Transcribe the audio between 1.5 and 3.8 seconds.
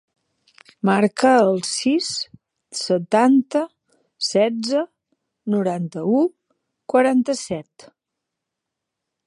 sis, setanta,